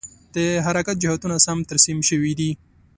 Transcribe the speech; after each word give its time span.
د 0.35 0.37
حرکت 0.65 0.95
جهتونه 1.03 1.35
سم 1.45 1.57
ترسیم 1.69 1.99
شوي 2.09 2.33
دي؟ 2.39 2.51